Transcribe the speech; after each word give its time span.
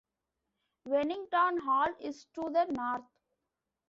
Wennington 0.87 1.59
Hall 1.67 1.93
is 1.99 2.25
to 2.33 2.49
the 2.49 2.65
north. 2.71 3.05